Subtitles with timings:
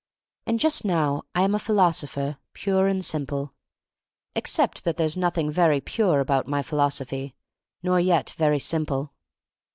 [0.47, 3.53] And just now I am a philosopher, pure and simple—
[4.35, 7.35] except that there's noth ing very pure about my philosophy,
[7.83, 9.13] nor yet very simple.